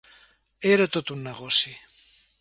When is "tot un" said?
0.97-1.23